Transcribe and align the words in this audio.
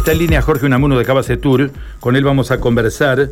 Está 0.00 0.12
en 0.12 0.18
línea 0.18 0.40
Jorge 0.40 0.64
Unamuno 0.64 0.98
de 0.98 1.04
Cabase 1.04 1.36
Tour, 1.36 1.70
con 2.00 2.16
él 2.16 2.24
vamos 2.24 2.50
a 2.50 2.58
conversar. 2.58 3.28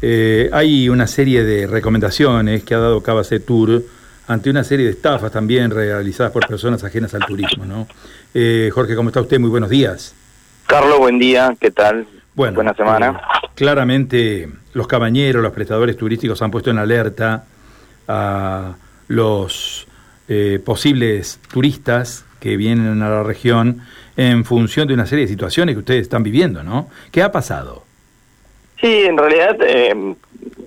Eh, 0.00 0.48
hay 0.50 0.88
una 0.88 1.06
serie 1.06 1.44
de 1.44 1.66
recomendaciones 1.66 2.64
que 2.64 2.74
ha 2.74 2.78
dado 2.78 3.02
Cabase 3.02 3.38
Tour 3.38 3.82
ante 4.26 4.48
una 4.48 4.64
serie 4.64 4.86
de 4.86 4.92
estafas 4.92 5.30
también 5.30 5.70
realizadas 5.70 6.32
por 6.32 6.48
personas 6.48 6.82
ajenas 6.84 7.12
al 7.12 7.26
turismo, 7.26 7.66
¿no? 7.66 7.86
Eh, 8.32 8.70
Jorge, 8.72 8.96
¿cómo 8.96 9.10
está 9.10 9.20
usted? 9.20 9.38
Muy 9.38 9.50
buenos 9.50 9.68
días. 9.68 10.14
Carlos, 10.66 10.96
buen 11.00 11.18
día, 11.18 11.54
¿qué 11.60 11.70
tal? 11.70 12.06
Bueno, 12.34 12.54
Buena 12.54 12.72
semana. 12.72 13.20
eh, 13.44 13.48
claramente 13.54 14.48
los 14.72 14.86
cabañeros, 14.86 15.42
los 15.42 15.52
prestadores 15.52 15.98
turísticos 15.98 16.40
han 16.40 16.50
puesto 16.50 16.70
en 16.70 16.78
alerta 16.78 17.44
a 18.08 18.74
los 19.08 19.86
eh, 20.28 20.60
posibles 20.64 21.40
turistas 21.52 22.24
que 22.40 22.56
vienen 22.56 23.02
a 23.02 23.08
la 23.08 23.22
región 23.22 23.82
en 24.16 24.44
función 24.44 24.88
de 24.88 24.94
una 24.94 25.06
serie 25.06 25.24
de 25.24 25.30
situaciones 25.30 25.74
que 25.74 25.80
ustedes 25.80 26.02
están 26.02 26.22
viviendo, 26.22 26.62
¿no? 26.62 26.88
¿Qué 27.12 27.22
ha 27.22 27.32
pasado? 27.32 27.84
Sí, 28.80 29.04
en 29.04 29.16
realidad, 29.16 29.56
eh, 29.62 30.14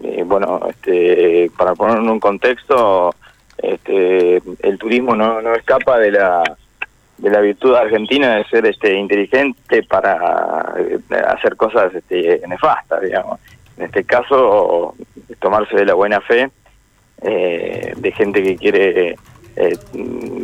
eh, 0.04 0.24
bueno, 0.26 0.62
este, 0.70 1.52
para 1.58 1.76
ponerlo 1.76 2.04
en 2.04 2.10
un 2.10 2.20
contexto, 2.20 3.14
este, 3.58 4.42
el 4.62 4.78
turismo 4.78 5.16
no, 5.16 5.42
no 5.42 5.54
escapa 5.56 6.00
de 6.00 6.12
la 6.12 6.44
de 7.20 7.30
la 7.30 7.42
virtud 7.42 7.76
argentina 7.76 8.36
de 8.36 8.46
ser 8.46 8.66
este 8.66 8.94
inteligente 8.96 9.84
para 9.84 10.74
eh, 10.78 11.00
hacer 11.28 11.56
cosas 11.56 11.94
este, 11.94 12.42
nefastas, 12.48 13.02
digamos. 13.02 13.40
En 13.78 13.86
este 13.86 14.04
caso, 14.04 14.96
tomarse 15.40 15.76
de 15.76 15.86
la 15.86 15.94
buena 15.94 16.22
fe 16.22 16.50
eh, 17.22 17.94
de 17.96 18.12
gente 18.14 18.42
que 18.42 18.56
quiere 18.56 19.16
eh, 19.60 19.78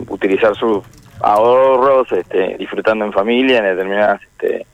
utilizar 0.09 0.55
sus 0.55 0.83
ahorros, 1.21 2.11
este, 2.11 2.57
disfrutando 2.57 3.05
en 3.05 3.13
familia 3.13 3.59
en 3.59 3.65
determinadas 3.65 4.21
este, 4.21 4.65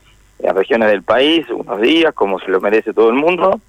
regiones 0.52 0.90
del 0.90 1.02
país, 1.02 1.46
unos 1.50 1.80
días, 1.80 2.12
como 2.14 2.38
se 2.40 2.50
lo 2.50 2.60
merece 2.60 2.92
todo 2.92 3.08
el 3.08 3.14
mundo, 3.14 3.60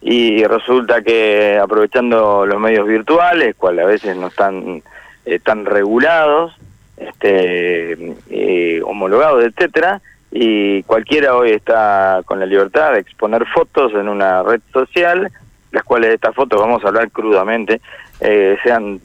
y 0.00 0.44
resulta 0.44 1.02
que 1.02 1.58
aprovechando 1.62 2.46
los 2.46 2.60
medios 2.60 2.86
virtuales, 2.86 3.54
cuales 3.56 3.84
a 3.84 3.88
veces 3.88 4.16
no 4.16 4.28
están 4.28 4.82
eh, 5.24 5.38
tan 5.38 5.64
regulados, 5.64 6.54
este, 6.96 8.14
eh, 8.30 8.80
homologados, 8.84 9.44
etcétera, 9.44 10.00
y 10.30 10.82
cualquiera 10.84 11.36
hoy 11.36 11.50
está 11.50 12.22
con 12.24 12.40
la 12.40 12.46
libertad 12.46 12.92
de 12.94 13.00
exponer 13.00 13.46
fotos 13.46 13.92
en 13.94 14.08
una 14.08 14.42
red 14.42 14.60
social, 14.72 15.30
las 15.70 15.84
cuales 15.84 16.14
estas 16.14 16.34
fotos, 16.34 16.60
vamos 16.60 16.84
a 16.84 16.88
hablar 16.88 17.10
crudamente, 17.10 17.80
eh, 18.20 18.56
sean 18.62 19.00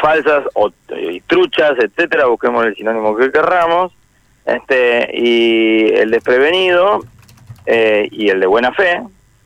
falsas 0.00 0.44
o 0.54 0.70
eh, 0.88 1.20
truchas, 1.26 1.72
etcétera, 1.78 2.26
busquemos 2.26 2.64
el 2.66 2.74
sinónimo 2.76 3.16
que 3.16 3.30
querramos, 3.32 3.92
este 4.44 5.10
y 5.12 5.88
el 5.94 6.10
desprevenido 6.10 7.04
eh, 7.66 8.08
y 8.10 8.28
el 8.28 8.40
de 8.40 8.46
buena 8.46 8.72
fe, 8.72 9.00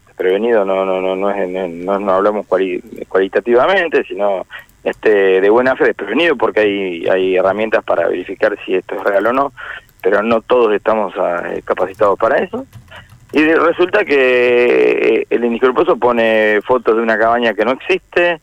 desprevenido 0.07 0.65
no 0.65 0.85
no 0.85 1.01
no 1.01 1.17
no, 1.17 1.31
es, 1.31 1.49
no, 1.49 1.99
no 1.99 2.13
hablamos 2.13 2.47
cuali- 2.47 2.83
cualitativamente, 3.09 4.05
sino 4.05 4.47
este 4.85 5.41
de 5.41 5.51
buena 5.51 5.77
fe 5.77 5.85
desprevenido 5.85 6.37
porque 6.37 6.61
hay 6.61 7.07
hay 7.09 7.37
herramientas 7.37 7.83
para 7.85 8.09
verificar 8.09 8.57
si 8.65 8.75
esto 8.75 8.97
es 8.97 9.05
real 9.05 9.27
o 9.27 9.33
no, 9.33 9.53
pero 10.03 10.23
no 10.23 10.41
todos 10.43 10.73
estamos 10.75 11.15
eh, 11.17 11.63
capacitados 11.65 12.19
para 12.19 12.39
eso. 12.39 12.67
Y 13.33 13.45
resulta 13.45 14.05
que 14.05 15.21
eh, 15.21 15.27
el 15.31 15.45
inescrupuloso 15.45 15.97
pone 15.97 16.61
fotos 16.67 16.97
de 16.97 17.03
una 17.03 17.17
cabaña 17.17 17.55
que 17.55 17.65
no 17.65 17.71
existe, 17.73 18.41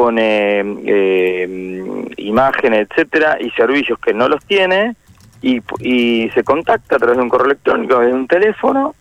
pone 0.00 0.62
eh, 0.86 2.04
imágenes, 2.16 2.88
etcétera, 2.88 3.36
y 3.38 3.50
servicios 3.50 3.98
que 3.98 4.14
no 4.14 4.28
los 4.30 4.42
tiene, 4.46 4.94
y, 5.42 5.60
se 6.34 6.42
contacta 6.42 6.96
a 6.96 6.98
través 6.98 7.18
de 7.18 7.22
un 7.22 7.28
correo 7.28 7.48
electrónico, 7.48 7.98
de 7.98 8.12
un 8.14 8.26
teléfono, 8.26 8.94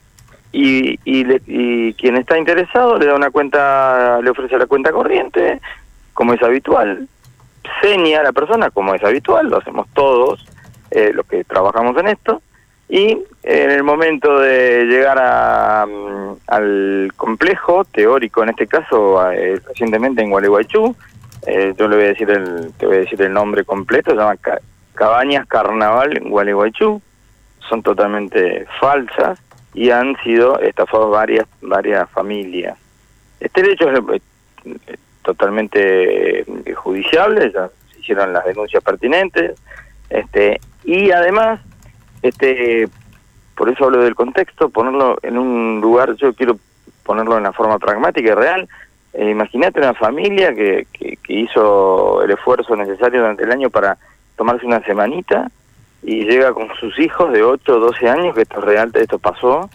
y, 0.52 0.98
le- 1.06 1.42
y 1.48 1.94
quien 1.94 2.18
está 2.18 2.38
interesado 2.38 2.98
le 2.98 3.06
da 3.06 3.16
una 3.16 3.32
cuenta, 3.32 4.20
le 4.22 4.30
ofrece 4.30 4.58
la 4.58 4.66
cuenta 4.66 4.92
corriente, 4.92 5.62
como 6.14 6.34
es 6.34 6.44
habitual, 6.44 7.08
seña 7.82 8.20
a 8.20 8.24
la 8.24 8.34
persona 8.34 8.70
como 8.70 8.94
es 8.94 9.04
habitual, 9.04 9.48
lo 9.48 9.58
hacemos 9.60 9.88
todos 9.94 10.46
eh, 10.92 11.12
los 11.14 11.26
que 11.28 11.46
trabajamos 11.46 11.96
en 11.98 12.08
esto, 12.10 12.42
y 12.90 13.18
momento 13.90 14.40
de 14.40 14.86
llegar 14.86 15.18
a, 15.20 15.86
mm, 15.86 16.34
al 16.48 17.12
complejo 17.18 17.84
teórico, 17.86 18.44
en 18.44 18.50
este 18.50 18.68
caso 18.68 19.32
eh, 19.32 19.60
recientemente 19.68 20.22
en 20.22 20.30
Gualeguaychú, 20.30 20.96
eh, 21.48 21.74
yo 21.78 21.88
le 21.88 21.96
voy 21.96 22.06
a 22.06 22.10
decir 22.10 22.30
el, 22.30 22.72
te 22.78 22.86
voy 22.86 22.98
a 22.98 23.00
decir 23.00 23.22
el 23.22 23.34
nombre 23.34 23.64
completo, 23.66 24.12
se 24.12 24.18
llama 24.18 24.38
Ca- 24.38 24.62
Cabañas 24.94 25.48
Carnaval 25.48 26.18
en 26.18 26.30
Gualeguaychú, 26.30 27.02
son 27.68 27.82
totalmente 27.84 28.66
falsas 28.80 29.40
y 29.74 29.90
han 29.92 30.16
sido 30.24 30.60
estafados 30.60 31.12
varias 31.12 31.46
varias 31.62 32.10
familias. 32.12 32.78
Este 33.40 33.62
hecho 33.72 33.90
es 33.92 34.22
eh, 34.66 34.98
totalmente 35.24 36.42
eh, 36.42 36.74
judiciable, 36.76 37.52
ya 37.52 37.70
se 37.92 38.00
hicieron 38.00 38.34
las 38.34 38.46
denuncias 38.46 38.84
pertinentes, 38.84 39.58
este 40.10 40.60
y 40.84 41.12
además 41.12 41.60
este 42.22 42.88
por 43.60 43.68
eso 43.68 43.84
hablo 43.84 44.02
del 44.02 44.16
contexto, 44.16 44.70
ponerlo 44.70 45.18
en 45.22 45.38
un 45.38 45.82
lugar, 45.82 46.16
yo 46.16 46.34
quiero 46.34 46.58
ponerlo 47.04 47.34
en 47.34 47.42
una 47.42 47.52
forma 47.52 47.78
pragmática 47.78 48.30
y 48.30 48.34
real. 48.34 48.70
Eh, 49.12 49.32
Imagínate 49.32 49.82
una 49.82 49.94
familia 49.94 50.56
que, 50.56 50.88
que, 50.94 51.18
que 51.18 51.34
hizo 51.34 52.24
el 52.24 52.32
esfuerzo 52.32 52.78
necesario 52.78 53.20
durante 53.20 53.44
el 53.44 53.52
año 53.52 53.70
para 53.70 53.98
tomarse 54.38 54.66
una 54.66 54.82
semanita 54.86 55.52
y 56.02 56.24
llega 56.24 56.54
con 56.54 56.70
sus 56.80 56.98
hijos 57.00 57.34
de 57.34 57.44
8 57.44 57.76
o 57.76 57.80
12 57.80 58.08
años, 58.08 58.34
que 58.34 58.44
esto 58.44 58.60
es 58.60 58.64
real, 58.64 58.92
esto 58.94 59.20
pasó, 59.20 59.70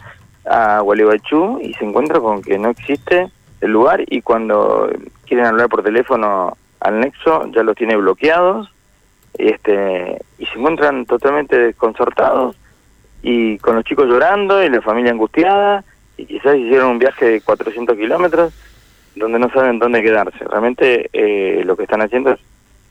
a 0.49 0.79
Gualeguaychú 0.79 1.59
y 1.61 1.75
se 1.75 1.85
encuentra 1.85 2.19
con 2.19 2.41
que 2.41 2.57
no 2.57 2.69
existe 2.69 3.29
el 3.61 3.69
lugar 3.69 4.03
y 4.07 4.23
cuando 4.23 4.89
quieren 5.27 5.45
hablar 5.45 5.69
por 5.69 5.83
teléfono 5.83 6.57
al 6.79 7.01
nexo 7.01 7.45
ya 7.51 7.61
los 7.61 7.75
tiene 7.75 7.97
bloqueados 7.97 8.67
este 9.35 10.17
y 10.39 10.47
se 10.47 10.57
encuentran 10.57 11.05
totalmente 11.05 11.59
desconcertados 11.59 12.55
y 13.27 13.57
con 13.57 13.75
los 13.75 13.83
chicos 13.83 14.07
llorando 14.07 14.63
y 14.63 14.69
la 14.69 14.83
familia 14.83 15.11
angustiada 15.11 15.83
y 16.15 16.27
quizás 16.27 16.57
hicieron 16.57 16.91
un 16.91 16.99
viaje 16.99 17.25
de 17.25 17.41
400 17.41 17.97
kilómetros 17.97 18.53
donde 19.15 19.39
no 19.39 19.49
saben 19.49 19.79
dónde 19.79 20.03
quedarse. 20.03 20.45
Realmente 20.45 21.09
eh, 21.11 21.63
lo 21.65 21.75
que 21.75 21.83
están 21.83 22.03
haciendo 22.03 22.33
es 22.33 22.39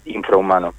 infrahumano. 0.06 0.74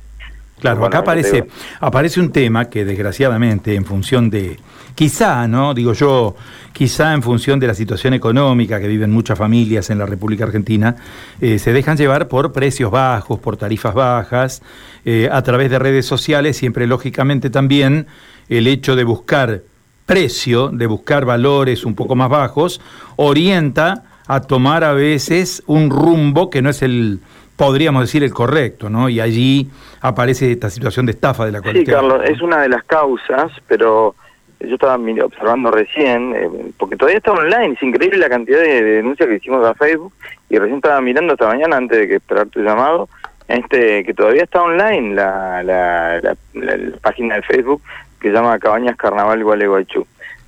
Claro, 0.60 0.80
Bueno, 0.80 0.88
acá 0.88 1.00
aparece, 1.00 1.48
aparece 1.82 2.20
un 2.20 2.32
tema 2.32 2.66
que 2.66 2.86
desgraciadamente 2.86 3.76
en 3.76 3.84
función 3.84 4.30
de, 4.30 4.58
quizá, 4.96 5.48
¿no? 5.50 5.74
Digo 5.74 5.92
yo, 5.92 6.36
quizá 6.72 7.14
en 7.14 7.22
función 7.22 7.60
de 7.60 7.68
la 7.68 7.74
situación 7.74 8.14
económica 8.14 8.80
que 8.80 8.88
viven 8.88 9.12
muchas 9.12 9.38
familias 9.38 9.90
en 9.90 10.00
la 10.00 10.06
República 10.06 10.46
Argentina, 10.46 10.96
eh, 11.42 11.60
se 11.60 11.74
dejan 11.74 11.98
llevar 11.98 12.30
por 12.30 12.54
precios 12.54 12.90
bajos, 12.90 13.40
por 13.40 13.58
tarifas 13.58 13.94
bajas, 13.94 14.62
eh, 15.04 15.30
a 15.30 15.42
través 15.42 15.70
de 15.70 15.78
redes 15.78 16.06
sociales, 16.06 16.56
siempre 16.56 16.88
lógicamente 16.88 17.50
también 17.50 18.08
el 18.48 18.68
hecho 18.68 18.96
de 18.96 19.04
buscar 19.04 19.62
precio, 20.06 20.70
de 20.70 20.88
buscar 20.88 21.26
valores 21.26 21.84
un 21.84 21.96
poco 21.96 22.16
más 22.16 22.30
bajos, 22.30 22.80
orienta 23.18 24.04
a 24.28 24.42
tomar 24.42 24.84
a 24.84 24.94
veces 24.94 25.64
un 25.68 25.90
rumbo 25.90 26.50
que 26.50 26.62
no 26.62 26.70
es 26.70 26.82
el, 26.82 27.20
podríamos 27.56 28.04
decir, 28.04 28.24
el 28.24 28.34
correcto, 28.34 28.90
¿no? 28.90 29.08
Y 29.10 29.20
allí 29.20 29.70
aparece 30.02 30.52
esta 30.52 30.70
situación 30.70 31.06
de 31.06 31.14
estafa 31.14 31.46
de 31.46 31.52
la 31.52 31.62
cual 31.62 31.76
Sí, 31.78 31.86
Carlos, 31.86 32.22
es 32.26 32.42
una 32.42 32.62
de 32.62 32.70
las 32.70 32.84
causas, 32.84 33.52
pero 33.68 34.16
yo 34.60 34.76
estaba 34.76 34.96
observando 35.24 35.72
recién, 35.72 36.34
eh, 36.36 36.50
porque 36.78 36.96
todavía 36.96 37.18
está 37.20 37.32
online, 37.32 37.74
es 37.74 37.84
increíble 37.84 38.18
la 38.18 38.30
cantidad 38.30 38.60
de, 38.60 38.82
de 38.84 38.92
denuncias 38.98 39.28
que 39.30 39.36
hicimos 39.36 39.66
a 39.66 39.74
Facebook, 39.76 40.14
y 40.50 40.58
recién 40.58 40.78
estaba 40.78 41.02
mirando 41.02 41.34
esta 41.34 41.48
mañana 41.48 41.78
antes 41.78 41.98
de 42.00 42.08
que 42.08 42.16
esperar 42.16 42.48
tu 42.48 42.62
llamado, 42.62 43.08
este 43.48 44.04
que 44.04 44.14
todavía 44.14 44.44
está 44.44 44.62
online 44.64 45.14
la, 45.14 45.62
la, 45.64 46.20
la, 46.22 46.36
la- 46.54 46.78
la 46.78 46.98
página 46.98 47.36
de 47.36 47.42
Facebook 47.44 47.82
que 48.20 48.30
se 48.30 48.34
llama 48.34 48.58
Cabañas 48.58 48.96
Carnaval 48.98 49.44
Gualeguaychú. 49.44 50.06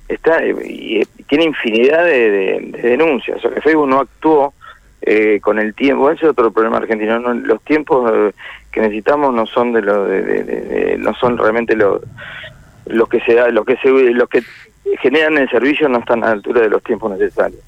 Está, 0.08 0.42
eh, 0.42 0.54
y, 0.66 1.00
eh, 1.02 1.06
tiene 1.28 1.44
infinidad 1.44 2.04
de, 2.04 2.30
de- 2.30 2.60
de 2.72 2.88
denuncias, 2.90 3.38
o 3.38 3.40
sea 3.40 3.50
que 3.52 3.60
Facebook 3.60 3.88
no 3.88 4.00
actuó 4.00 4.52
eh, 5.02 5.40
con 5.40 5.58
el 5.58 5.74
tiempo, 5.74 6.10
ese 6.10 6.26
es 6.26 6.30
otro 6.32 6.50
problema 6.50 6.78
argentino, 6.78 7.18
no, 7.18 7.34
los 7.34 7.62
tiempos 7.62 8.10
eh, 8.12 8.32
que 8.72 8.80
necesitamos 8.80 9.32
no 9.32 9.46
son 9.46 9.72
de 9.72 9.82
lo 9.82 10.04
de, 10.04 10.96
no 10.98 11.14
son 11.14 11.38
realmente 11.38 11.76
los 11.76 12.02
los 12.86 13.08
que 13.08 13.20
se 13.20 13.34
da, 13.34 13.48
los 13.50 13.64
que 13.64 13.76
se 13.76 13.90
los 13.90 14.28
que 14.28 14.42
generan 15.00 15.38
el 15.38 15.48
servicio 15.50 15.88
no 15.88 15.98
están 15.98 16.24
a 16.24 16.28
la 16.28 16.32
altura 16.32 16.62
de 16.62 16.70
los 16.70 16.82
tiempos 16.82 17.10
necesarios. 17.12 17.60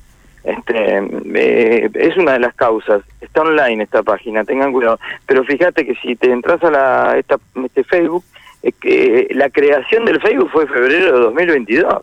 Este 0.42 0.98
eh, 1.34 1.90
es 1.94 2.16
una 2.16 2.32
de 2.32 2.40
las 2.40 2.54
causas. 2.54 3.02
Está 3.20 3.42
online 3.42 3.84
esta 3.84 4.02
página, 4.02 4.44
tengan 4.44 4.72
cuidado. 4.72 4.98
Pero 5.26 5.44
fíjate 5.44 5.84
que 5.84 5.94
si 5.96 6.16
te 6.16 6.32
entras 6.32 6.62
a 6.64 6.70
la 6.70 7.18
esta, 7.18 7.36
este 7.64 7.84
Facebook, 7.84 8.24
es 8.62 8.74
que 8.76 9.28
la 9.32 9.50
creación 9.50 10.04
del 10.04 10.20
Facebook 10.20 10.50
fue 10.50 10.62
en 10.62 10.68
febrero 10.70 11.12
de 11.12 11.24
2022. 11.24 12.02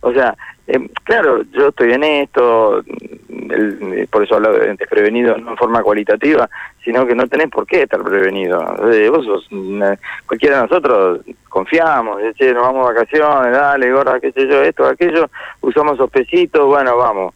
O 0.00 0.12
sea, 0.12 0.36
Eh, 0.68 0.88
claro, 1.04 1.42
yo 1.52 1.68
estoy 1.68 1.92
en 1.92 2.02
esto, 2.02 2.82
por 4.10 4.24
eso 4.24 4.34
hablo 4.34 4.52
de 4.52 4.74
desprevenido 4.74 5.36
no 5.38 5.52
en 5.52 5.56
forma 5.56 5.82
cualitativa, 5.82 6.48
sino 6.84 7.06
que 7.06 7.14
no 7.14 7.28
tenés 7.28 7.48
por 7.48 7.66
qué 7.66 7.82
estar 7.82 8.02
prevenido. 8.02 8.60
vos 9.10 9.24
sos, 9.24 9.48
cualquiera 10.26 10.56
de 10.56 10.62
nosotros 10.62 11.20
confiamos, 11.48 12.20
che, 12.36 12.52
nos 12.52 12.62
vamos 12.62 12.88
de 12.88 12.94
vacaciones, 12.94 13.52
dale, 13.52 13.92
gorra, 13.92 14.20
qué 14.20 14.32
sé 14.32 14.46
yo, 14.48 14.62
esto, 14.62 14.86
aquello, 14.86 15.30
usamos 15.60 15.94
esos 15.94 16.10
pesitos, 16.10 16.66
bueno, 16.66 16.96
vamos. 16.96 17.34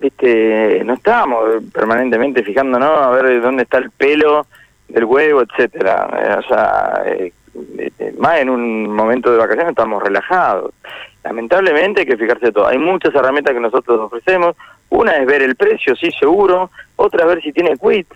Viste, 0.00 0.82
no 0.84 0.94
estamos 0.94 1.62
permanentemente 1.72 2.42
fijándonos 2.42 2.98
a 2.98 3.10
ver 3.10 3.40
dónde 3.40 3.62
está 3.62 3.78
el 3.78 3.90
pelo 3.90 4.46
del 4.88 5.04
huevo, 5.04 5.42
etcétera. 5.42 6.08
Eh, 6.20 6.36
o 6.38 6.42
sea, 6.42 7.02
eh, 7.06 7.32
eh, 7.78 8.14
más 8.18 8.40
en 8.40 8.50
un 8.50 8.92
momento 8.92 9.30
de 9.30 9.38
vacaciones 9.38 9.70
estamos 9.70 10.02
relajados. 10.02 10.72
Lamentablemente 11.24 12.00
hay 12.00 12.06
que 12.06 12.16
fijarse 12.16 12.52
todo. 12.52 12.66
Hay 12.66 12.78
muchas 12.78 13.14
herramientas 13.14 13.54
que 13.54 13.60
nosotros 13.60 14.00
ofrecemos. 14.00 14.56
Una 14.90 15.16
es 15.16 15.26
ver 15.26 15.42
el 15.42 15.56
precio, 15.56 15.94
sí, 15.96 16.10
seguro. 16.18 16.70
Otra 16.96 17.22
es 17.22 17.28
ver 17.28 17.42
si 17.42 17.52
tiene 17.52 17.76
quit, 17.76 18.08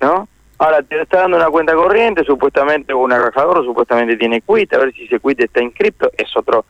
¿no? 0.00 0.28
Ahora 0.58 0.82
te 0.82 1.00
está 1.00 1.20
dando 1.20 1.36
una 1.36 1.50
cuenta 1.50 1.74
corriente, 1.74 2.24
supuestamente 2.24 2.92
un 2.92 3.12
arrajador, 3.12 3.64
supuestamente 3.64 4.16
tiene 4.16 4.40
quit, 4.40 4.72
a 4.72 4.78
ver 4.78 4.92
si 4.92 5.04
ese 5.04 5.20
quit 5.20 5.40
está 5.40 5.62
inscripto, 5.62 6.10
es 6.16 6.36
otro 6.36 6.64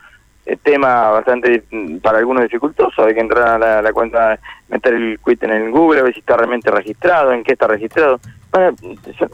eh, 0.45 0.59
tema 0.63 1.11
bastante 1.11 1.63
mm, 1.71 1.97
para 1.99 2.19
algunos 2.19 2.43
dificultoso, 2.43 3.05
hay 3.05 3.15
que 3.15 3.21
entrar 3.21 3.63
a 3.63 3.81
la, 3.81 3.93
cuenta, 3.95 4.39
meter 4.69 4.93
el 4.93 5.19
quit 5.25 5.43
en 5.43 5.53
el 5.53 5.71
Google, 5.71 6.01
a 6.01 6.03
ver 6.03 6.13
si 6.13 6.21
está 6.21 6.37
realmente 6.37 6.71
registrado, 6.71 7.33
en 7.33 7.43
qué 7.43 7.53
está 7.53 7.67
registrado. 7.67 8.21
Bueno, 8.51 8.77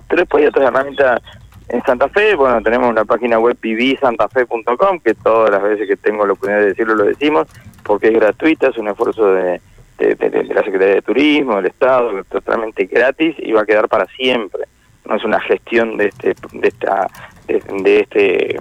pero 0.08 0.20
después 0.22 0.42
hay 0.42 0.48
otras 0.48 0.68
herramientas 0.68 1.20
en 1.68 1.82
Santa 1.84 2.08
Fe, 2.08 2.34
bueno, 2.34 2.62
tenemos 2.62 2.90
una 2.90 3.04
página 3.04 3.38
web 3.38 3.56
vivisantafe.com, 3.60 5.00
que 5.00 5.14
todas 5.14 5.50
las 5.50 5.62
veces 5.62 5.88
que 5.88 5.96
tengo 5.96 6.26
la 6.26 6.34
oportunidad 6.34 6.60
de 6.60 6.68
decirlo 6.68 6.94
lo 6.94 7.04
decimos, 7.04 7.48
porque 7.82 8.08
es 8.08 8.14
gratuita, 8.14 8.68
es 8.68 8.76
un 8.76 8.88
esfuerzo 8.88 9.32
de, 9.32 9.60
la 9.98 10.62
Secretaría 10.62 10.96
de 10.96 11.02
Turismo, 11.02 11.56
del 11.56 11.66
Estado, 11.66 12.22
totalmente 12.24 12.84
gratis 12.86 13.36
y 13.38 13.52
va 13.52 13.62
a 13.62 13.66
quedar 13.66 13.88
para 13.88 14.06
siempre. 14.06 14.64
No 15.06 15.16
es 15.16 15.24
una 15.24 15.40
gestión 15.40 15.96
de 15.96 16.06
este 16.06 16.34
de 16.52 16.68
esta 16.68 17.08
de, 17.46 18.00
este 18.00 18.60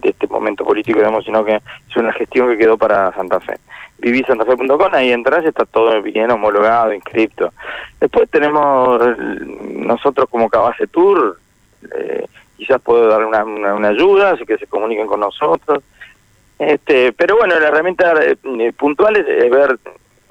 de 0.00 0.08
este 0.08 0.26
momento 0.26 0.64
político, 0.64 0.98
digamos, 0.98 1.24
sino 1.24 1.44
que 1.44 1.56
es 1.56 1.96
una 1.96 2.12
gestión 2.12 2.48
que 2.48 2.58
quedó 2.58 2.76
para 2.76 3.12
Santa 3.14 3.40
Fe. 3.40 3.54
Vivisantafe.com, 3.98 4.92
ahí 4.92 5.10
entras, 5.12 5.44
está 5.44 5.64
todo 5.64 6.00
bien 6.02 6.30
homologado, 6.30 6.92
inscripto. 6.92 7.52
Después 8.00 8.28
tenemos 8.30 9.00
nosotros 9.70 10.28
como 10.30 10.48
Cabase 10.48 10.86
Tour, 10.86 11.38
eh, 11.96 12.26
quizás 12.58 12.80
puedo 12.82 13.08
dar 13.08 13.24
una, 13.24 13.44
una, 13.44 13.88
ayuda, 13.88 14.32
así 14.32 14.44
que 14.44 14.58
se 14.58 14.66
comuniquen 14.66 15.06
con 15.06 15.20
nosotros. 15.20 15.82
Este, 16.58 17.12
pero 17.12 17.36
bueno, 17.36 17.58
la 17.58 17.68
herramienta 17.68 18.12
eh, 18.20 18.36
eh, 18.58 18.72
puntual 18.76 19.16
es, 19.16 19.26
ver 19.50 19.78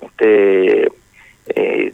este, 0.02 0.92
eh, 1.56 1.94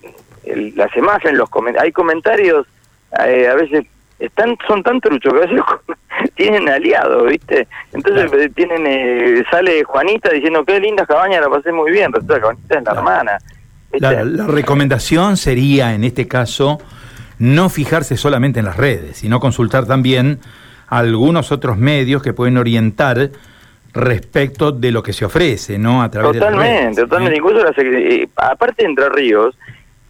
las 0.76 0.96
imágenes, 0.98 1.38
los 1.38 1.50
hay 1.80 1.92
comentarios, 1.92 2.66
a 3.12 3.26
veces 3.26 3.86
están 4.18 4.58
son 4.68 4.82
tan 4.82 5.00
truchos 5.00 5.32
que 5.34 5.40
a 5.40 5.46
veces 5.46 5.62
tienen 6.36 6.68
aliados, 6.68 7.30
¿viste? 7.30 7.68
Entonces 7.94 8.54
tienen 8.56 9.46
sale 9.52 9.84
Juanita 9.84 10.32
diciendo 10.32 10.66
qué 10.66 10.80
linda 10.80 11.06
cabaña, 11.06 11.40
la 11.40 11.50
pasé 11.50 11.72
muy 11.72 11.92
bien, 11.92 12.12
resulta 12.12 12.36
que 12.36 12.42
Juanita 12.42 12.80
es 12.80 12.84
la 12.84 12.92
hermana. 12.92 13.38
la 13.92 14.48
recomendación 14.48 15.38
sería 15.38 15.94
en 15.94 16.04
este 16.04 16.28
caso 16.28 16.80
no 17.40 17.70
fijarse 17.70 18.18
solamente 18.18 18.60
en 18.60 18.66
las 18.66 18.78
redes, 18.78 19.18
sino 19.18 19.40
consultar 19.40 19.86
también 19.86 20.40
algunos 20.88 21.52
otros 21.52 21.78
medios 21.78 22.22
que 22.22 22.34
pueden 22.34 22.58
orientar 22.58 23.32
respecto 23.94 24.72
de 24.72 24.92
lo 24.92 25.04
que 25.04 25.14
se 25.14 25.26
ofrece, 25.26 25.78
¿no? 25.78 26.02
A 26.02 26.10
través 26.10 26.34
totalmente, 26.34 26.66
de 26.66 26.74
las 26.74 26.84
redes, 26.84 26.96
totalmente. 26.98 27.38
Incluso 27.38 27.68
eh, 27.78 28.30
aparte 28.36 28.84
de 28.84 28.90
Entre 28.90 29.10
Ríos, 29.10 29.58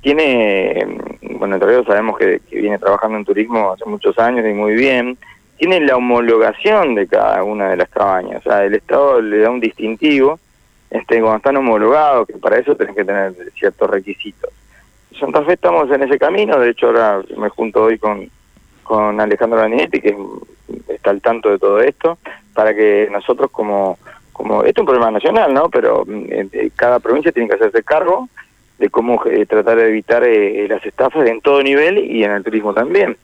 tiene, 0.02 0.86
bueno, 1.22 1.56
Entre 1.56 1.70
Ríos 1.70 1.86
sabemos 1.86 2.18
que, 2.18 2.42
viene 2.52 2.80
trabajando 2.80 3.18
en 3.18 3.26
turismo 3.26 3.72
hace 3.72 3.86
muchos 3.86 4.18
años 4.20 4.46
y 4.46 4.54
muy 4.54 4.74
bien, 4.74 5.18
tiene 5.58 5.80
la 5.82 5.98
homologación 5.98 6.96
de 6.96 7.08
cada 7.08 7.44
una 7.44 7.70
de 7.70 7.78
las 7.78 7.90
cabañas, 7.90 8.46
o 8.46 8.50
sea, 8.50 8.66
el 8.66 8.74
Estado 8.74 9.22
le 9.22 9.40
da 9.40 9.50
un 9.50 9.60
distintivo, 9.60 10.40
este, 10.90 11.20
cuando 11.20 11.38
están 11.38 11.58
homologados, 11.58 12.28
que 12.28 12.34
para 12.34 12.58
eso 12.58 12.76
tenés 12.76 12.96
que 12.96 13.06
tener 13.06 13.34
ciertos 13.56 13.90
requisitos. 13.90 14.50
Santa 15.20 15.44
Fe 15.44 15.54
estamos 15.54 15.90
en 15.92 16.04
ese 16.04 16.18
camino, 16.18 16.60
de 16.60 16.72
hecho 16.72 16.88
ahora 16.88 17.22
me 17.38 17.50
junto 17.50 17.84
hoy 17.84 17.98
con, 17.98 18.30
con 18.84 19.20
Alejandro 19.20 19.60
Daninetti, 19.60 20.02
que 20.02 20.16
está 20.88 21.12
al 21.12 21.22
tanto 21.22 21.50
de 21.50 21.60
todo 21.60 21.82
esto, 21.82 22.18
para 22.54 22.74
que 22.74 23.08
nosotros 23.12 23.52
como, 23.52 23.98
como 24.32 24.64
esto 24.64 24.82
es 24.82 24.84
un 24.84 24.86
problema 24.86 25.12
nacional, 25.12 25.54
¿no? 25.54 25.70
Pero 25.70 26.06
eh, 26.08 26.70
cada 26.76 27.00
provincia 27.00 27.32
tiene 27.32 27.50
que 27.50 27.56
hacerse 27.56 27.84
cargo 27.84 28.30
de 28.80 28.90
cómo 28.90 29.24
eh, 29.26 29.46
tratar 29.46 29.78
de 29.78 29.88
evitar 29.88 30.24
eh, 30.24 30.68
las 30.68 30.86
estafas 30.86 31.28
en 31.28 31.42
todo 31.42 31.62
nivel 31.62 31.98
y 31.98 32.24
en 32.24 32.32
el 32.32 32.44
turismo 32.44 32.74
también. 32.74 33.18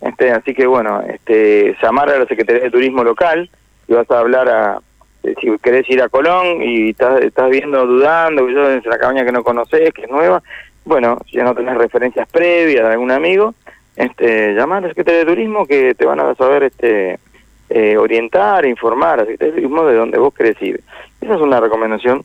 Este, 0.00 0.30
así 0.32 0.54
que 0.54 0.66
bueno, 0.66 1.02
este, 1.02 1.76
llamar 1.82 2.10
a 2.10 2.18
la 2.18 2.26
Secretaría 2.26 2.62
de 2.62 2.70
Turismo 2.70 3.04
local 3.04 3.50
y 3.86 3.92
vas 3.92 4.10
a 4.10 4.18
hablar 4.18 4.48
a, 4.48 4.80
si 5.22 5.58
querés 5.58 5.88
ir 5.90 6.02
a 6.02 6.08
Colón 6.08 6.62
y 6.62 6.90
estás, 6.90 7.20
estás 7.22 7.50
viendo, 7.50 7.86
dudando, 7.86 8.46
que 8.46 8.54
yo 8.54 8.70
es 8.70 8.86
la 8.86 8.98
cabaña 8.98 9.24
que 9.24 9.32
no 9.32 9.44
conoces, 9.44 9.92
que 9.92 10.02
es 10.02 10.10
nueva, 10.10 10.42
bueno, 10.90 11.18
si 11.30 11.36
no 11.36 11.54
tenés 11.54 11.78
referencias 11.78 12.28
previas 12.28 12.84
de 12.84 12.92
algún 12.94 13.12
amigo, 13.12 13.54
este, 13.94 14.54
llamar 14.54 14.78
a 14.78 14.80
la 14.80 14.88
Secretaría 14.88 15.20
de 15.20 15.26
Turismo 15.26 15.64
que 15.64 15.94
te 15.94 16.04
van 16.04 16.18
a 16.18 16.34
saber 16.34 16.64
este, 16.64 17.20
eh, 17.68 17.96
orientar, 17.96 18.66
informar 18.66 19.12
a 19.12 19.16
la 19.18 19.22
Secretaría 19.22 19.54
de 19.54 19.60
Turismo 19.60 19.84
de 19.84 19.94
dónde 19.94 20.18
vos 20.18 20.34
querés 20.34 20.60
ir. 20.60 20.80
Esa 21.20 21.36
es 21.36 21.40
una 21.40 21.60
recomendación 21.60 22.24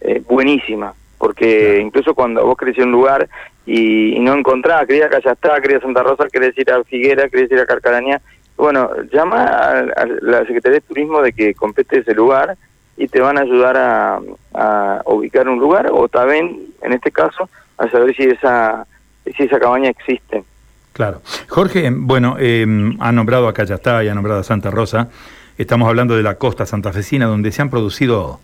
eh, 0.00 0.22
buenísima, 0.26 0.94
porque 1.18 1.78
incluso 1.78 2.14
cuando 2.14 2.46
vos 2.46 2.56
querés 2.56 2.78
ir 2.78 2.84
a 2.84 2.86
un 2.86 2.92
lugar 2.92 3.28
y, 3.66 4.18
no 4.20 4.32
encontrás, 4.32 4.86
querías 4.86 5.10
que 5.10 5.16
allá 5.16 5.32
está, 5.32 5.60
querías 5.60 5.82
Santa 5.82 6.02
Rosa, 6.02 6.26
querés 6.32 6.56
ir 6.56 6.70
a 6.70 6.82
Figuera, 6.84 7.28
querés 7.28 7.52
ir 7.52 7.60
a 7.60 7.66
Carcaraña, 7.66 8.22
bueno, 8.56 8.88
llama 9.12 9.44
a, 9.44 10.06
la 10.22 10.38
Secretaría 10.46 10.78
de 10.78 10.86
Turismo 10.86 11.20
de 11.20 11.34
que 11.34 11.52
compete 11.52 11.98
ese 11.98 12.14
lugar 12.14 12.56
y 12.96 13.08
te 13.08 13.20
van 13.20 13.36
a 13.36 13.42
ayudar 13.42 13.76
a, 13.76 14.20
a 14.54 15.02
ubicar 15.04 15.46
un 15.50 15.58
lugar 15.58 15.90
o 15.92 16.08
también, 16.08 16.62
en 16.80 16.94
este 16.94 17.10
caso, 17.10 17.50
a 17.78 17.90
saber 17.90 18.14
si 18.16 18.24
esa, 18.24 18.86
si 19.24 19.42
esa 19.42 19.58
cabaña 19.58 19.90
existe. 19.90 20.44
Claro. 20.92 21.20
Jorge, 21.48 21.90
bueno, 21.92 22.36
eh, 22.38 22.66
ha 23.00 23.12
nombrado 23.12 23.48
a 23.48 23.52
Cayastá 23.52 24.02
y 24.02 24.08
ha 24.08 24.14
nombrado 24.14 24.40
a 24.40 24.44
Santa 24.44 24.70
Rosa. 24.70 25.10
Estamos 25.58 25.88
hablando 25.88 26.16
de 26.16 26.22
la 26.22 26.36
costa 26.36 26.64
santafesina, 26.64 27.26
donde 27.26 27.52
se 27.52 27.62
han 27.62 27.70
producido 27.70 28.40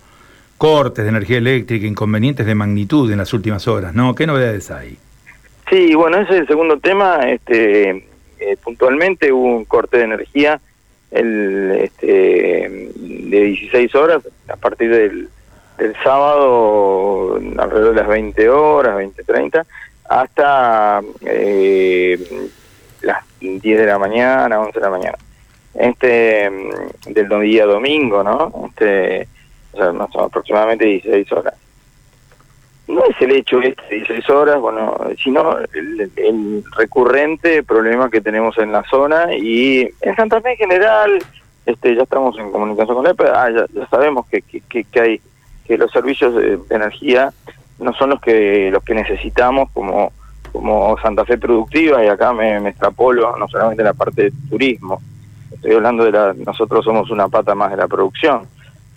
cortes 0.59 1.05
de 1.05 1.11
energía 1.11 1.39
eléctrica, 1.39 1.87
inconvenientes 1.87 2.47
de 2.47 2.55
magnitud 2.55 3.11
en 3.11 3.19
las 3.19 3.33
últimas 3.33 3.67
horas, 3.69 3.95
¿no? 3.95 4.15
¿Qué 4.15 4.27
novedades 4.27 4.71
hay? 4.71 4.99
Sí, 5.69 5.95
bueno, 5.95 6.19
ese 6.19 6.35
es 6.35 6.41
el 6.41 6.47
segundo 6.47 6.79
tema. 6.79 7.21
Este, 7.27 7.91
eh, 8.39 8.57
puntualmente 8.63 9.33
hubo 9.33 9.57
un 9.57 9.65
corte 9.65 9.99
de 9.99 10.05
energía 10.05 10.61
el, 11.11 11.73
este, 11.81 12.93
de 12.97 13.41
16 13.45 13.95
horas 13.95 14.23
a 14.49 14.57
partir 14.57 14.91
del 14.91 15.29
el 15.83 15.97
sábado 16.03 17.37
alrededor 17.59 17.95
de 17.95 18.01
las 18.01 18.09
20 18.09 18.49
horas, 18.49 18.97
20.30, 18.97 19.67
hasta 20.09 21.03
eh, 21.23 22.49
las 23.03 23.25
10 23.41 23.63
de 23.63 23.87
la 23.87 23.99
mañana, 23.99 24.61
11 24.61 24.79
de 24.79 24.85
la 24.85 24.91
mañana. 24.91 25.19
Este, 25.75 26.51
del 27.07 27.41
día 27.41 27.67
domingo, 27.67 28.23
¿no? 28.23 28.53
Este, 28.69 29.27
o 29.73 29.77
sea, 29.79 29.93
no, 29.93 30.09
son 30.13 30.27
aproximadamente 30.27 30.85
16 30.85 31.33
horas. 31.33 31.55
No 32.89 33.05
es 33.07 33.21
el 33.21 33.33
hecho 33.33 33.61
este 33.61 33.83
16 33.89 34.29
horas, 34.31 34.61
bueno, 34.61 34.97
sino 35.23 35.57
el, 35.59 36.65
recurrente 36.77 37.63
problema 37.63 38.11
que 38.11 38.21
tenemos 38.21 38.59
en 38.59 38.71
la 38.71 38.85
zona 38.85 39.35
y 39.35 39.89
en 40.03 40.17
Santa 40.17 40.41
Fe 40.43 40.53
en 40.53 40.57
general, 40.59 41.19
este, 41.65 41.95
ya 41.95 42.03
estamos 42.03 42.39
en 42.39 42.53
comunicación 42.53 42.97
con 42.97 43.07
él, 43.07 43.15
pero 43.17 43.35
ah, 43.35 43.51
ya, 43.51 43.87
sabemos 43.89 44.27
que, 44.27 44.43
que, 44.43 44.85
que 44.85 45.01
hay 45.01 45.21
que 45.67 45.79
los 45.79 45.91
servicios 45.91 46.35
de, 46.35 46.59
energía 46.71 47.33
no 47.79 47.93
son 47.95 48.11
los 48.11 48.21
que 48.21 48.71
los 48.71 48.83
que 48.85 48.95
necesitamos 48.95 49.71
como 49.73 50.13
como 50.53 50.97
Santa 50.99 51.25
Fe 51.25 51.39
productiva 51.39 52.05
y 52.05 52.09
acá 52.09 52.33
me, 52.33 52.69
extrapolo 52.69 53.37
no 53.37 53.49
solamente 53.49 53.83
la 53.83 53.95
parte 53.95 54.25
de 54.25 54.33
turismo 54.51 55.01
estoy 55.53 55.73
hablando 55.73 56.05
de 56.05 56.13
la 56.13 56.35
nosotros 56.35 56.85
somos 56.85 57.11
una 57.11 57.29
pata 57.29 57.55
más 57.55 57.71
de 57.71 57.79
la 57.79 57.89
producción 57.89 58.47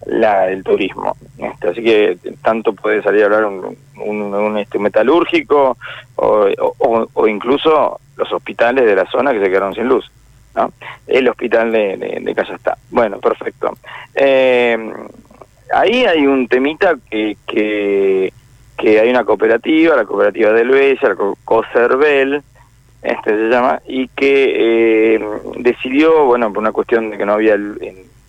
la 0.05 0.49
el 0.49 0.63
turismo 0.63 1.15
este, 1.37 1.69
así 1.69 1.83
que 1.83 2.17
tanto 2.43 2.73
puede 2.73 3.01
salir 3.01 3.23
a 3.23 3.25
hablar 3.25 3.45
un, 3.45 3.77
un, 4.03 4.57
este, 4.57 4.77
metalúrgico 4.77 5.77
o, 6.15 7.07
o, 7.13 7.27
incluso 7.27 7.99
los 8.17 8.31
hospitales 8.31 8.85
de 8.85 8.95
la 8.95 9.05
zona 9.07 9.31
que 9.31 9.39
se 9.39 9.47
quedaron 9.49 9.73
sin 9.73 9.87
luz 9.87 10.11
¿no? 10.55 10.71
el 11.07 11.27
hospital 11.27 11.71
de, 11.71 11.97
de, 11.97 12.19
de 12.21 12.41
está 12.53 12.77
bueno 12.91 13.19
perfecto 13.19 13.75
eh, 14.13 14.77
ahí 15.73 16.05
hay 16.05 16.25
un 16.25 16.47
temita 16.47 16.95
que, 17.09 17.37
que, 17.47 18.33
que 18.77 18.99
hay 18.99 19.09
una 19.09 19.23
cooperativa, 19.23 19.95
la 19.95 20.05
cooperativa 20.05 20.51
del 20.51 20.69
Bella, 20.69 21.09
la 21.09 21.15
Cocervel, 21.43 22.43
este 23.01 23.29
se 23.29 23.49
llama, 23.49 23.81
y 23.87 24.07
que 24.09 25.15
eh, 25.15 25.19
decidió, 25.57 26.25
bueno, 26.25 26.51
por 26.51 26.59
una 26.59 26.71
cuestión 26.71 27.11
de 27.11 27.17
que 27.17 27.25
no 27.25 27.33
había 27.33 27.55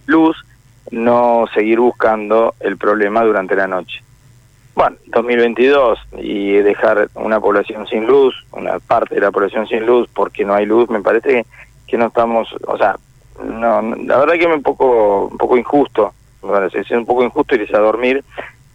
luz, 0.07 0.37
no 0.91 1.47
seguir 1.55 1.81
buscando 1.81 2.55
el 2.61 2.77
problema 2.77 3.25
durante 3.25 3.57
la 3.57 3.67
noche. 3.67 4.03
Bueno, 4.75 4.97
2022 5.07 5.99
y 6.19 6.53
dejar 6.59 7.09
una 7.15 7.41
población 7.41 7.87
sin 7.87 8.07
luz, 8.07 8.35
una 8.53 8.79
parte 8.79 9.15
de 9.15 9.23
la 9.23 9.31
población 9.31 9.67
sin 9.67 9.87
luz 9.87 10.07
porque 10.15 10.45
no 10.45 10.53
hay 10.53 10.67
luz, 10.67 10.91
me 10.91 11.01
parece 11.01 11.47
que, 11.87 11.97
no 11.97 12.09
estamos, 12.09 12.55
o 12.67 12.77
sea, 12.77 12.97
no, 13.43 13.81
la 13.81 14.19
verdad 14.19 14.35
que 14.35 14.43
es 14.45 14.55
un 14.55 14.63
poco, 14.63 15.29
un 15.29 15.39
poco 15.39 15.57
injusto, 15.57 16.13
parece, 16.53 16.81
es 16.81 16.91
un 16.91 17.07
poco 17.07 17.25
injusto 17.25 17.55
irse 17.55 17.77
a 17.77 17.81
dormir 17.81 18.25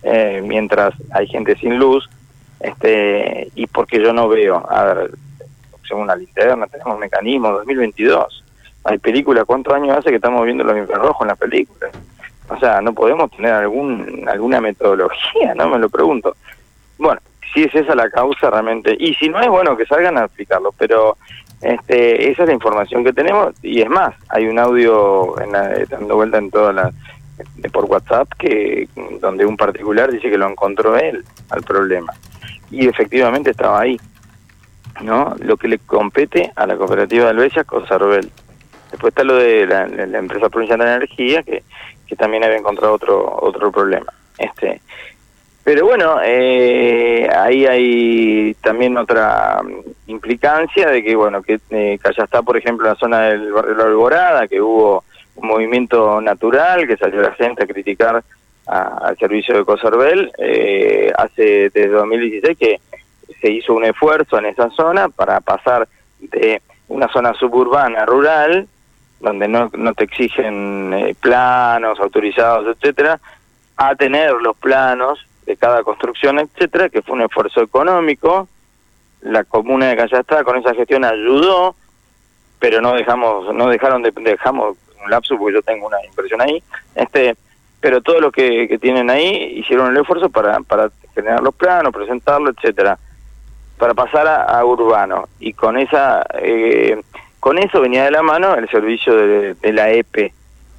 eh, 0.03 0.41
mientras 0.43 0.93
hay 1.11 1.27
gente 1.27 1.55
sin 1.55 1.77
luz, 1.77 2.09
este 2.59 3.49
y 3.55 3.67
porque 3.67 4.01
yo 4.01 4.13
no 4.13 4.27
veo, 4.27 4.65
a 4.69 4.83
ver, 4.85 5.11
según 5.87 6.07
la 6.07 6.15
linterna 6.15 6.67
tenemos 6.67 6.97
mecanismos, 6.99 7.53
2022, 7.57 8.43
hay 8.83 8.97
películas, 8.97 9.45
¿cuántos 9.45 9.73
años 9.73 9.97
hace 9.97 10.09
que 10.09 10.15
estamos 10.15 10.43
viendo 10.45 10.63
los 10.63 10.77
infrarrojos 10.77 11.21
en 11.21 11.27
las 11.27 11.37
películas? 11.37 11.91
O 12.49 12.57
sea, 12.57 12.81
no 12.81 12.93
podemos 12.93 13.29
tener 13.31 13.53
algún 13.53 14.27
alguna 14.27 14.59
metodología, 14.59 15.53
¿no? 15.55 15.69
Me 15.69 15.79
lo 15.79 15.89
pregunto. 15.89 16.35
Bueno, 16.97 17.21
si 17.53 17.63
es 17.63 17.73
esa 17.75 17.95
la 17.95 18.09
causa 18.09 18.49
realmente, 18.49 18.95
y 18.99 19.13
si 19.15 19.29
no 19.29 19.39
es 19.39 19.47
bueno 19.47 19.77
que 19.77 19.85
salgan 19.85 20.17
a 20.17 20.25
explicarlo, 20.25 20.73
pero 20.77 21.17
este, 21.61 22.31
esa 22.31 22.43
es 22.43 22.47
la 22.47 22.55
información 22.55 23.03
que 23.03 23.13
tenemos 23.13 23.53
y 23.61 23.81
es 23.81 23.89
más, 23.89 24.15
hay 24.29 24.47
un 24.47 24.57
audio 24.57 25.39
en 25.39 25.51
dando 25.51 26.15
vuelta 26.15 26.39
en 26.39 26.49
toda 26.49 26.73
la 26.73 26.91
por 27.71 27.85
WhatsApp 27.85 28.29
que 28.37 28.87
donde 29.19 29.45
un 29.45 29.57
particular 29.57 30.11
dice 30.11 30.29
que 30.29 30.37
lo 30.37 30.49
encontró 30.49 30.97
él 30.97 31.23
al 31.49 31.61
problema 31.63 32.13
y 32.69 32.87
efectivamente 32.87 33.51
estaba 33.51 33.81
ahí, 33.81 33.99
¿no? 35.01 35.35
Lo 35.39 35.57
que 35.57 35.67
le 35.67 35.79
compete 35.79 36.51
a 36.55 36.65
la 36.65 36.77
cooperativa 36.77 37.25
de 37.25 37.31
Albesia, 37.31 37.63
Cosarbel. 37.63 38.31
Después 38.91 39.11
está 39.11 39.23
lo 39.23 39.35
de 39.35 39.65
la, 39.65 39.83
empresa 40.17 40.49
provincial 40.49 40.79
de 40.79 40.85
energía 40.85 41.43
que 41.43 41.63
que 42.07 42.15
también 42.17 42.43
había 42.43 42.57
encontrado 42.57 42.93
otro 42.93 43.37
otro 43.41 43.71
problema. 43.71 44.11
Este, 44.37 44.81
pero 45.63 45.85
bueno, 45.85 46.17
eh, 46.23 47.29
ahí 47.33 47.65
hay 47.67 48.55
también 48.55 48.97
otra 48.97 49.61
implicancia 50.07 50.89
de 50.89 51.03
que, 51.03 51.15
bueno, 51.15 51.43
que 51.43 51.59
eh, 51.69 51.99
está 52.03 52.41
por 52.41 52.57
ejemplo, 52.57 52.87
la 52.87 52.95
zona 52.95 53.21
del 53.21 53.51
barrio 53.53 53.75
La 53.75 53.83
Alborada, 53.83 54.47
que 54.47 54.59
hubo 54.59 55.03
movimiento 55.41 56.21
natural, 56.21 56.87
que 56.87 56.97
salió 56.97 57.21
la 57.21 57.33
gente 57.33 57.63
a 57.63 57.67
criticar 57.67 58.23
al 58.67 59.17
servicio 59.17 59.57
de 59.57 59.65
Cosorbel, 59.65 60.31
eh, 60.37 61.11
hace 61.17 61.69
desde 61.69 61.89
2016 61.89 62.57
que 62.57 62.79
se 63.41 63.49
hizo 63.49 63.73
un 63.73 63.85
esfuerzo 63.85 64.37
en 64.37 64.45
esa 64.45 64.69
zona 64.69 65.09
para 65.09 65.41
pasar 65.41 65.87
de 66.19 66.61
una 66.87 67.07
zona 67.09 67.33
suburbana 67.33 68.05
rural 68.05 68.67
donde 69.21 69.47
no, 69.47 69.69
no 69.73 69.93
te 69.93 70.05
exigen 70.05 70.93
eh, 70.93 71.15
planos 71.19 71.99
autorizados, 71.99 72.75
etcétera, 72.75 73.19
a 73.77 73.95
tener 73.95 74.33
los 74.33 74.57
planos 74.57 75.25
de 75.45 75.57
cada 75.57 75.83
construcción, 75.83 76.39
etcétera, 76.39 76.89
que 76.89 77.01
fue 77.01 77.15
un 77.15 77.21
esfuerzo 77.21 77.61
económico. 77.61 78.47
La 79.21 79.43
comuna 79.43 79.89
de 79.89 79.97
Callastrá 79.97 80.43
con 80.43 80.57
esa 80.57 80.73
gestión 80.73 81.05
ayudó, 81.05 81.75
pero 82.59 82.81
no 82.81 82.93
dejamos, 82.93 83.53
no 83.53 83.69
dejaron 83.69 84.01
de, 84.01 84.11
dejamos 84.11 84.77
un 85.03 85.09
lapso 85.09 85.37
porque 85.37 85.55
yo 85.55 85.61
tengo 85.61 85.87
una 85.87 86.03
impresión 86.05 86.41
ahí, 86.41 86.61
este, 86.95 87.35
pero 87.79 88.01
todos 88.01 88.21
los 88.21 88.31
que, 88.31 88.77
tienen 88.79 89.09
ahí 89.09 89.53
hicieron 89.57 89.91
el 89.91 90.01
esfuerzo 90.01 90.29
para, 90.29 90.59
para 90.61 90.91
generar 91.13 91.41
los 91.41 91.55
planos, 91.55 91.93
presentarlo, 91.93 92.51
etcétera, 92.51 92.97
para 93.77 93.93
pasar 93.93 94.27
a, 94.27 94.63
urbano 94.63 95.27
y 95.39 95.53
con 95.53 95.77
esa 95.77 96.23
eh, 96.35 97.01
con 97.39 97.57
eso 97.57 97.81
venía 97.81 98.03
de 98.03 98.11
la 98.11 98.21
mano 98.21 98.53
el 98.53 98.69
servicio 98.69 99.15
de, 99.15 99.73
la 99.73 99.89
EPE, 99.89 100.31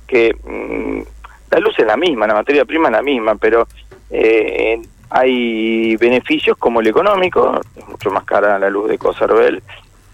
que 0.07 0.37
mm, 0.45 1.02
la 1.50 1.59
luz 1.59 1.76
es 1.79 1.87
la 1.87 1.97
misma, 1.97 2.29
la 2.29 2.35
materia 2.35 2.64
prima 2.64 2.88
es 2.88 2.93
la 2.93 3.02
misma, 3.02 3.35
pero 3.35 3.67
eh, 4.11 4.81
hay 5.11 5.97
beneficios 5.97 6.57
como 6.57 6.81
el 6.81 6.87
económico, 6.87 7.61
es 7.76 7.88
mucho 7.88 8.11
más 8.12 8.25
cara 8.25 8.59
la 8.59 8.71
luz 8.71 8.88
de 8.88 8.99
Coservel 8.99 9.62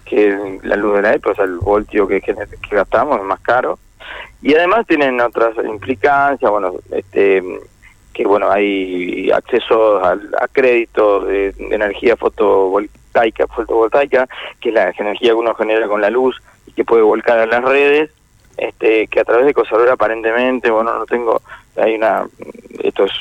que 0.08 0.58
la 0.62 0.76
luz 0.76 0.96
de 0.96 1.02
la 1.02 1.14
EPE, 1.14 1.30
o 1.30 1.34
sea, 1.34 1.44
el 1.44 1.58
voltio 1.58 2.08
que, 2.08 2.20
que, 2.20 2.34
gastamos 2.70 3.18
es 3.18 3.24
más 3.24 3.40
caro. 3.40 3.78
Y 4.42 4.54
además 4.54 4.86
tienen 4.86 5.20
otras 5.20 5.54
implicancias, 5.64 6.50
bueno, 6.50 6.74
este 6.90 7.42
que 8.12 8.26
bueno, 8.26 8.50
hay 8.50 9.30
acceso 9.30 10.04
a, 10.04 10.10
a 10.12 10.48
créditos 10.50 11.24
de, 11.28 11.52
de 11.52 11.74
energía 11.74 12.16
fotovoltaica 12.16 13.46
fotovoltaica, 13.46 14.28
que 14.60 14.70
es 14.70 14.74
la 14.74 14.90
energía 14.90 15.30
que 15.30 15.34
uno 15.34 15.54
genera 15.54 15.86
con 15.86 16.00
la 16.00 16.10
luz 16.10 16.40
y 16.66 16.72
que 16.72 16.84
puede 16.84 17.02
volcar 17.02 17.38
a 17.38 17.46
las 17.46 17.62
redes, 17.62 18.10
este, 18.56 19.06
que 19.06 19.20
a 19.20 19.24
través 19.24 19.46
de 19.46 19.54
Cosadora 19.54 19.92
aparentemente, 19.92 20.70
bueno, 20.70 20.98
no 20.98 21.06
tengo, 21.06 21.40
hay 21.76 21.94
una, 21.94 22.26
esto 22.82 23.04
es 23.04 23.12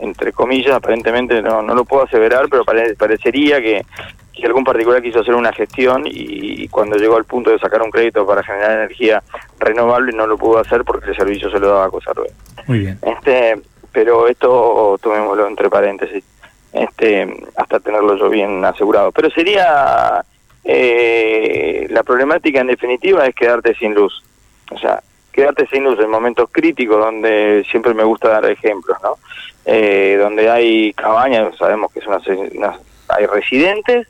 entre 0.00 0.32
comillas, 0.32 0.76
aparentemente 0.76 1.42
no, 1.42 1.62
no 1.62 1.74
lo 1.74 1.84
puedo 1.84 2.04
aseverar, 2.04 2.48
pero 2.48 2.64
parecería 2.64 3.60
que, 3.60 3.84
que, 4.32 4.46
algún 4.46 4.62
particular 4.62 5.02
quiso 5.02 5.20
hacer 5.20 5.34
una 5.34 5.52
gestión 5.52 6.04
y, 6.06 6.68
cuando 6.68 6.96
llegó 6.96 7.16
al 7.16 7.24
punto 7.24 7.50
de 7.50 7.58
sacar 7.58 7.82
un 7.82 7.90
crédito 7.90 8.24
para 8.24 8.44
generar 8.44 8.78
energía 8.78 9.22
renovable 9.58 10.12
no 10.12 10.26
lo 10.26 10.36
pudo 10.38 10.58
hacer 10.58 10.84
porque 10.84 11.10
el 11.10 11.16
servicio 11.16 11.50
se 11.50 11.58
lo 11.58 11.68
daba 11.68 11.86
a 11.86 11.90
Cosadora. 11.90 12.30
Muy 12.66 12.80
bien. 12.80 12.98
Este, 13.02 13.60
pero 13.92 14.28
esto 14.28 14.98
tomémoslo 15.00 15.46
entre 15.46 15.68
paréntesis 15.70 16.24
este, 16.72 17.46
hasta 17.56 17.80
tenerlo 17.80 18.16
yo 18.16 18.28
bien 18.28 18.64
asegurado. 18.64 19.12
Pero 19.12 19.30
sería, 19.30 20.24
eh, 20.64 21.86
la 21.90 22.02
problemática 22.02 22.60
en 22.60 22.68
definitiva 22.68 23.26
es 23.26 23.34
quedarte 23.34 23.74
sin 23.74 23.94
luz. 23.94 24.22
O 24.70 24.78
sea, 24.78 25.02
quedarte 25.32 25.66
sin 25.68 25.84
luz 25.84 25.98
en 26.00 26.10
momentos 26.10 26.48
críticos 26.50 26.98
donde 26.98 27.64
siempre 27.70 27.94
me 27.94 28.04
gusta 28.04 28.28
dar 28.28 28.50
ejemplos, 28.50 28.98
¿no? 29.02 29.16
Eh, 29.64 30.16
donde 30.20 30.50
hay 30.50 30.92
cabañas, 30.94 31.56
sabemos 31.56 31.92
que 31.92 32.00
es 32.00 32.06
una, 32.06 32.78
hay 33.08 33.26
residentes 33.26 34.06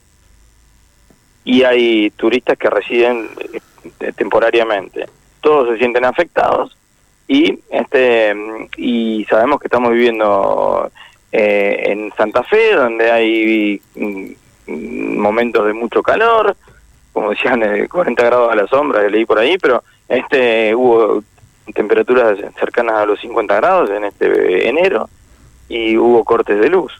y 1.43 1.63
hay 1.63 2.11
turistas 2.11 2.57
que 2.57 2.69
residen 2.69 3.29
eh, 3.99 4.11
temporariamente. 4.15 5.07
Todos 5.41 5.69
se 5.69 5.77
sienten 5.77 6.05
afectados 6.05 6.75
y 7.27 7.59
este 7.69 8.35
y 8.77 9.25
sabemos 9.29 9.59
que 9.59 9.67
estamos 9.67 9.91
viviendo 9.91 10.91
eh, 11.31 11.83
en 11.85 12.11
Santa 12.17 12.43
Fe, 12.43 12.73
donde 12.73 13.11
hay 13.11 13.81
mm, 13.95 15.17
momentos 15.17 15.67
de 15.67 15.73
mucho 15.73 16.01
calor, 16.01 16.55
como 17.13 17.31
decían, 17.31 17.61
40 17.87 18.23
grados 18.23 18.51
a 18.51 18.55
la 18.55 18.67
sombra, 18.67 19.01
que 19.01 19.11
leí 19.11 19.25
por 19.25 19.37
ahí, 19.37 19.57
pero 19.57 19.83
este 20.07 20.73
hubo 20.73 21.23
temperaturas 21.73 22.39
cercanas 22.59 22.95
a 22.95 23.05
los 23.05 23.19
50 23.19 23.55
grados 23.57 23.91
en 23.91 24.05
este 24.05 24.67
enero 24.67 25.07
y 25.67 25.97
hubo 25.97 26.23
cortes 26.23 26.59
de 26.59 26.69
luz. 26.69 26.91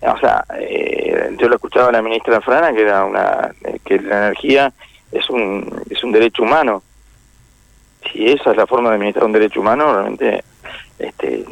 O 0.00 0.18
sea, 0.18 0.44
eh, 0.58 1.34
yo 1.38 1.48
lo 1.48 1.56
escuchaba 1.56 1.88
a 1.88 1.92
la 1.92 2.02
ministra 2.02 2.40
Frana 2.40 2.72
que 2.72 2.82
era 2.82 3.04
una 3.04 3.52
que 3.84 3.98
la 3.98 4.28
energía 4.28 4.72
es 5.10 5.28
un 5.28 5.82
es 5.90 6.04
un 6.04 6.12
derecho 6.12 6.44
humano. 6.44 6.82
Si 8.16 8.26
esa 8.26 8.52
es 8.52 8.56
la 8.56 8.66
forma 8.66 8.88
de 8.88 8.94
administrar 8.94 9.26
un 9.26 9.32
derecho 9.32 9.60
humano, 9.60 9.92
realmente 9.92 10.42
este, 10.98 11.44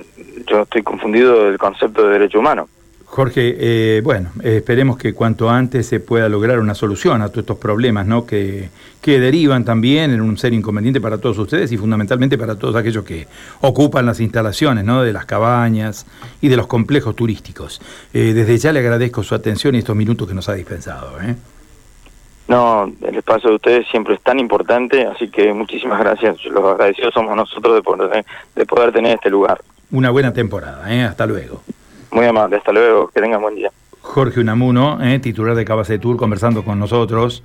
yo 0.47 0.63
estoy 0.63 0.83
confundido 0.83 1.45
del 1.45 1.59
concepto 1.59 2.07
de 2.07 2.15
derecho 2.15 2.39
humano. 2.39 2.69
Jorge, 3.05 3.55
eh, 3.59 4.01
bueno, 4.03 4.31
esperemos 4.43 4.97
que 4.97 5.13
cuanto 5.13 5.51
antes 5.51 5.87
se 5.87 6.01
pueda 6.01 6.29
lograr 6.29 6.59
una 6.59 6.75
solución 6.75 7.21
a 7.21 7.29
todos 7.29 7.41
estos 7.41 7.59
problemas, 7.59 8.07
¿no? 8.07 8.27
Que, 8.27 8.71
que 9.03 9.21
derivan 9.21 9.65
también 9.65 10.11
en 10.11 10.23
un 10.23 10.39
ser 10.39 10.55
inconveniente 10.55 11.01
para 11.01 11.19
todos 11.19 11.39
ustedes 11.39 11.71
y 11.71 11.77
fundamentalmente 11.77 12.39
para 12.39 12.57
todos 12.57 12.75
aquellos 12.75 13.05
que 13.05 13.27
ocupan 13.61 14.07
las 14.07 14.19
instalaciones, 14.21 14.85
¿no? 14.85 15.03
De 15.03 15.13
las 15.13 15.27
cabañas 15.27 16.07
y 16.41 16.49
de 16.49 16.57
los 16.57 16.67
complejos 16.67 17.15
turísticos. 17.15 17.81
Eh, 18.15 18.33
desde 18.35 18.57
ya 18.57 18.73
le 18.73 18.81
agradezco 18.81 19.23
su 19.23 19.35
atención 19.35 19.75
y 19.75 19.79
estos 19.79 19.95
minutos 19.95 20.27
que 20.27 20.35
nos 20.35 20.49
ha 20.49 20.55
dispensado. 20.55 21.21
¿eh? 21.21 21.37
No, 22.55 22.89
el 23.03 23.17
espacio 23.17 23.51
de 23.51 23.57
ustedes 23.57 23.89
siempre 23.89 24.15
es 24.15 24.21
tan 24.21 24.39
importante, 24.39 25.05
así 25.09 25.29
que 25.29 25.53
muchísimas 25.53 25.99
gracias. 25.99 26.45
Los 26.45 26.65
agradecidos 26.65 27.13
somos 27.13 27.35
nosotros 27.35 27.75
de 27.75 27.83
poder, 27.83 28.25
de 28.55 28.65
poder 28.65 28.93
tener 28.93 29.17
este 29.17 29.29
lugar. 29.29 29.61
Una 29.91 30.11
buena 30.11 30.33
temporada, 30.33 30.95
¿eh? 30.95 31.03
hasta 31.03 31.27
luego. 31.27 31.63
Muy 32.13 32.27
amable, 32.27 32.59
hasta 32.59 32.71
luego, 32.71 33.09
que 33.09 33.21
tengan 33.21 33.43
buen 33.43 33.57
día. 33.57 33.73
Jorge 34.03 34.39
Unamuno, 34.39 35.03
¿eh? 35.03 35.19
titular 35.19 35.57
de 35.57 35.99
Tour, 35.99 36.17
conversando 36.17 36.65
con 36.65 36.79
nosotros. 36.79 37.43